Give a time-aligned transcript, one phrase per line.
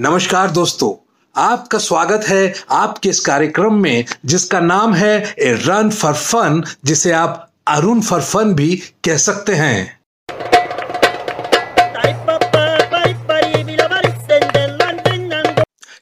[0.00, 6.14] नमस्कार दोस्तों, आपका स्वागत है आपके इस कार्यक्रम में, जिसका नाम है ए रन फॉर
[6.14, 10.00] फन, जिसे आप अरुण फॉर फन भी कह सकते हैं।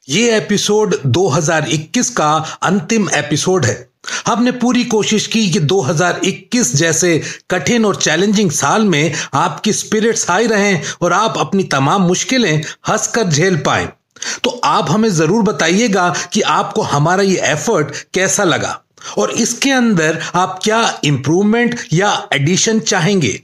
[0.09, 3.86] ये एपिसोड 2021 का अंतिम एपिसोड है।
[4.27, 10.47] हमने पूरी कोशिश की कि 2021 जैसे कठिन और चैलेंजिंग साल में आपकी स्पिरिट्स हाई
[10.47, 12.55] रहें और आप अपनी तमाम मुश्किलें
[12.89, 13.87] हंसकर झेल पाए।
[14.43, 18.79] तो आप हमें ज़रूर बताइएगा कि आपको हमारा ये एफर्ट कैसा लगा
[19.17, 23.39] और इसके अंदर आप क्या इंप्रूवमेंट या एडिशन चाहेंगे।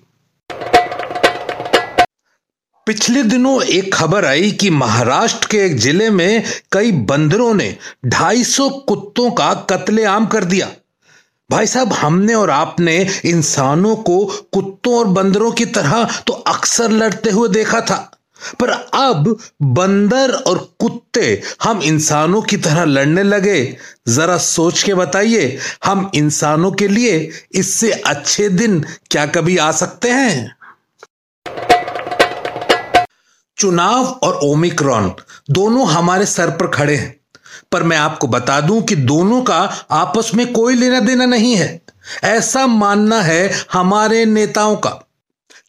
[2.87, 8.69] पिछले दिनों एक खबर आई कि महाराष्ट्र के एक ज़िले में कई बंदरों ने 250
[8.87, 10.67] कुत्तों का कत्लेआम कर दिया।
[11.49, 17.29] भाई साहब, हमने और आपने इंसानों को कुत्तों और बंदरों की तरह तो अक्सर लड़ते
[17.29, 17.97] हुए देखा था।
[18.59, 25.57] पर अब बंदर और कुत्ते हम इंसानों की तरह लड़ने लगे। जरा सोच के बताइए,
[25.85, 30.55] हम इंसानों के लिए इससे अच्छे दिन क्या कभी आ सकते हैं?
[33.63, 35.13] चुनाव और ओमिक्रॉन
[35.51, 37.19] दोनों हमारे सर पर खड़े हैं।
[37.71, 41.81] पर मैं आपको बता दूँ कि दोनों का आपस में कोई लेना देना नहीं है।
[42.23, 44.89] ऐसा मानना है हमारे नेताओं का।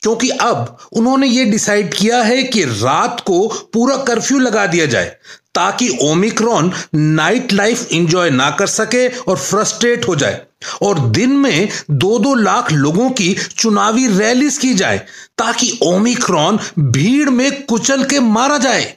[0.02, 5.16] क्योंकि अब उन्होंने ये डिसाइड किया है कि रात को पूरा कर्फ्यू लगा दिया जाए,
[5.54, 10.42] ताकि ओमिक्रॉन नाइट लाइफ एंजॉय ना कर सके और फ्रस्ट्रेट हो जाए।
[10.82, 14.98] और दिन में दो दो लाख लोगों की चुनावी रैलीज की जाए
[15.38, 18.94] ताकि ओमिक्रॉन भीड़ में कुचल के मारा जाए।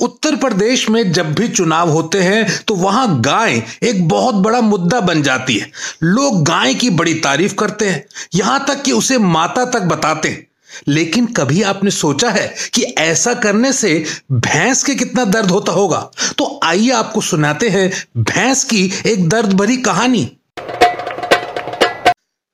[0.00, 5.00] उत्तर प्रदेश में जब भी चुनाव होते हैं तो वहाँ गाय एक बहुत बड़ा मुद्दा
[5.00, 5.70] बन जाती है।
[6.02, 10.47] लोग गाय की बड़ी तारीफ़ करते हैं। यहाँ तक कि उसे माता तक बताते हैं।
[10.88, 13.92] लेकिन कभी आपने सोचा है कि ऐसा करने से
[14.32, 15.98] भैंस के कितना दर्द होता होगा?
[16.38, 20.24] तो आइए आपको सुनाते हैं भैंस की एक दर्द भरी कहानी।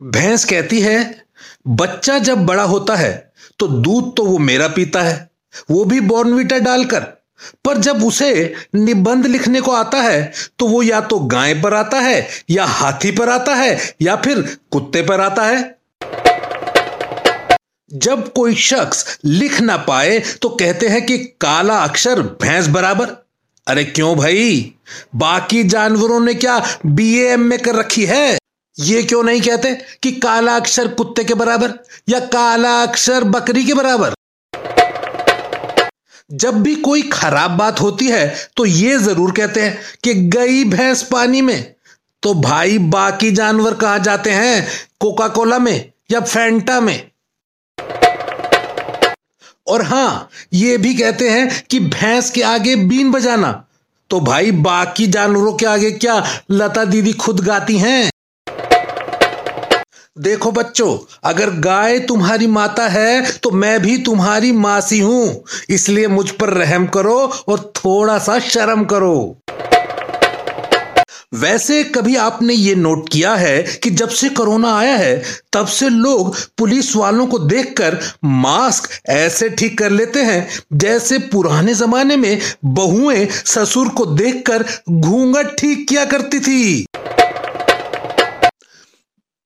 [0.00, 1.24] भैंस कहती है,
[1.66, 3.12] बच्चा जब बड़ा होता है
[3.58, 5.30] तो दूध तो वो मेरा पीता है,
[5.70, 7.00] वो भी बॉर्नविटा डालकर।
[7.64, 12.00] पर जब उसे निबंध लिखने को आता है तो वो या तो गाय पर आता
[12.00, 14.40] है, या हाथी पर आता है, या फिर
[14.72, 15.62] कुत्ते पर आता है।
[17.94, 23.08] जब कोई शख्स लिख ना पाए तो कहते हैं कि काला अक्षर भैंस बराबर।
[23.66, 24.72] अरे क्यों भाई?
[25.14, 28.38] बाकी जानवरों ने क्या बीएम में कर रखी है?
[28.76, 29.72] ये क्यों नहीं कहते
[30.02, 31.78] कि काला अक्षर कुत्ते के बराबर
[32.08, 34.14] या काला अक्षर बकरी के बराबर?
[36.30, 38.26] जब भी कोई खराब बात होती है
[38.56, 41.74] तो ये ज़रूर कहते हैं कि गई भैंस पानी में।
[42.22, 44.66] तो भाई बाकी जानवर कहा जाते हैं?
[45.00, 47.10] कोका कोला में या फैंटा में?
[49.66, 53.52] और हाँ, ये भी कहते हैं कि भैंस के आगे बीन बजाना।
[54.10, 58.10] तो भाई, बाकी जानवरों के आगे क्या लता दीदी खुद गाती हैं?
[60.18, 66.30] देखो बच्चों, अगर गाय तुम्हारी माता है तो मैं भी तुम्हारी मासी हूँ। इसलिए मुझ
[66.30, 67.16] पर रहम करो
[67.48, 69.40] और थोड़ा सा शर्म करो।
[71.34, 75.22] वैसे कभी आपने ये नोट किया है कि जब से कोरोना आया है,
[75.52, 81.74] तब से लोग पुलिस वालों को देखकर मास्क ऐसे ठीक कर लेते हैं जैसे पुराने
[81.74, 86.86] जमाने में बहुएँ ससुर को देखकर घूंघट ठीक किया करती थी।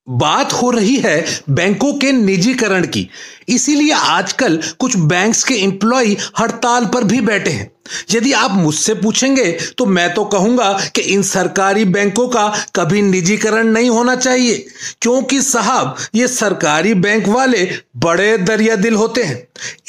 [0.09, 3.09] बात हो रही है बैंकों के निजीकरण की।
[3.48, 7.71] इसीलिए आजकल कुछ बैंक्स के एम्प्लॉय हड़ताल पर भी बैठे हैं।
[8.10, 13.66] यदि आप मुझसे पूछेंगे तो मैं तो कहूँगा कि इन सरकारी बैंकों का कभी निजीकरण
[13.69, 14.66] नहीं होना चाहिए,
[15.03, 19.37] क्योंकि साहब, ये सरकारी बैंक वाले बड़े दरिया दिल होते हैं।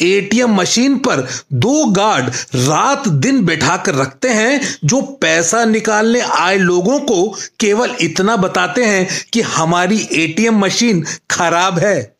[0.02, 6.58] एटीएम मशीन पर दो गार्ड रात दिन बैठा कर रखते हैं, जो पैसा निकालने आए
[6.58, 7.28] लोगों को
[7.60, 12.19] केवल इतना बताते हैं कि हमारी एटीएम मशीन खराब है।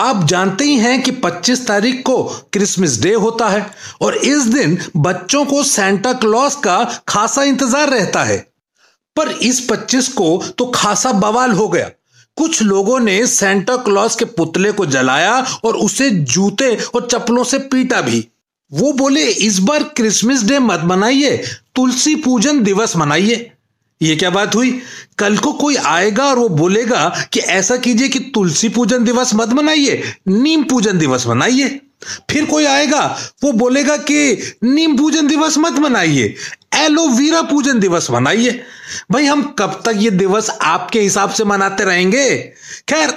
[0.00, 3.66] आप जानते ही हैं कि 25 तारीख को क्रिसमस डे होता है
[4.02, 8.38] और इस दिन बच्चों को सेंटा क्लॉज का खासा इंतज़ार रहता है।
[9.16, 11.90] पर इस 25 को तो खासा बवाल हो गया।
[12.36, 17.58] कुछ लोगों ने सेंटा क्लॉज के पुतले को जलाया और उसे जूते और चप्पलों से
[17.58, 18.26] पीटा भी।
[18.72, 21.36] वो बोले, इस बार क्रिसमस डे मत मनाइए,
[21.74, 23.50] तुलसी पूजन दिवस मनाइए।
[24.02, 24.82] ये क्या बात हुई?
[25.18, 29.48] कल को कोई आएगा और वो बोलेगा कि ऐसा कीजिए कि तुलसी पूजन दिवस मत
[29.48, 31.80] मनाइए, नीम पूजन दिवस मनाइए।
[32.30, 36.34] फिर कोई आएगा, वो बोलेगा कि नीम पूजन दिवस मत मनाइए
[36.74, 38.62] एलोवीरा पूजन दिवस मनाइए।
[39.10, 42.38] भाई, हम कब तक ये दिवस आपके हिसाब से मनाते रहेंगे?
[42.88, 43.14] खैर,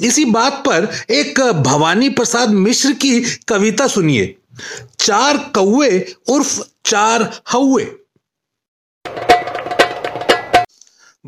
[0.00, 4.36] इसी बात पर एक भवानी प्रसाद मिश्र की कविता सुनिए।
[4.98, 7.92] चार कौए उर्फ़ चार हौए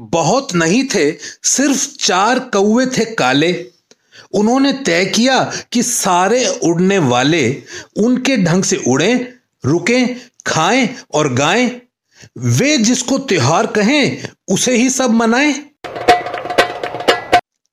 [0.02, 3.66] बहुत नहीं थे, सिर्फ़ चार कौए थे काले।
[4.32, 7.62] उन्होंने तय किया कि सारे उड़ने वाले
[7.96, 9.34] उनके ढंग से उड़े,
[9.64, 10.06] रुके,
[10.46, 11.80] खाएँ और गाएँ।
[12.38, 15.64] वे जिसको त्योहार कहें, उसे ही सब मनाएँ।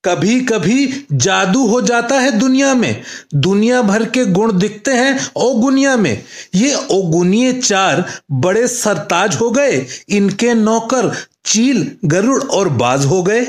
[0.06, 3.02] कभी कभी जादू हो जाता है दुनिया में।
[3.36, 6.24] दुनिया भर के गुण दिखते हैं ओगुनिया में।
[6.56, 11.16] ये ओगुनिये चार बड़े सरताज हो गए। इनके नौकर
[11.50, 13.42] चील, गरुड़ और बाज हो गए।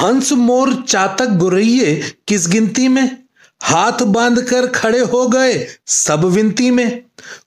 [0.00, 3.18] हंस मोर चातक गुरैये किस गिनती में?
[3.62, 7.02] हाथ बांधकर खड़े हो गए सब विनती में।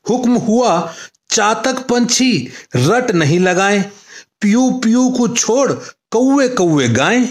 [0.10, 0.94] हुक्म हुआ,
[1.30, 3.82] चातक पंछी रट नहीं लगाएँ।
[4.42, 5.72] प्यू प्यू को छोड़
[6.12, 7.28] कौए कौए गाएँ।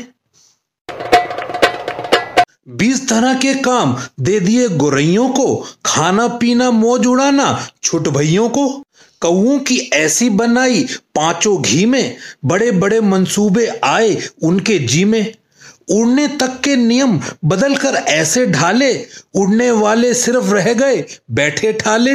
[2.68, 8.83] बीस तरह के काम दे दिए गोरैयों को। खाना पीना, मौज उड़ाना, छुट भैयों को।
[9.24, 10.82] कौओं की ऐसी बनाई
[11.14, 15.34] पाँचों घी में बड़े बड़े मंसूबे आए उनके जी में।
[15.90, 18.92] उड़ने तक के नियम बदलकर ऐसे ढाले,
[19.34, 22.14] उड़ने वाले सिर्फ़ रह गए, बैठे ठाले।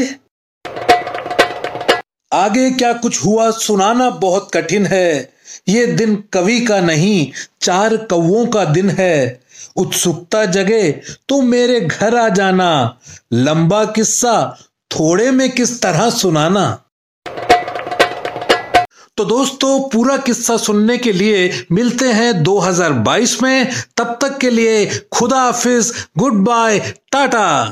[2.32, 5.34] आगे क्या कुछ हुआ सुनाना बहुत कठिन है।
[5.68, 7.32] ये दिन कवि का नहीं,
[7.62, 9.42] चार कौओं का दिन है।
[9.76, 10.92] उत्सुकता जगे
[11.30, 13.00] तो मेरे घर आ जाना,
[13.34, 14.58] लंबा किस्सा
[14.92, 16.84] थोड़े में किस तरह सुनाना।
[19.20, 24.86] तो दोस्तों, पूरा किस्सा सुनने के लिए मिलते हैं 2022 में। तब तक के लिए
[25.12, 26.80] खुदा हाफिज, गुड बाय,
[27.12, 27.72] टाटा।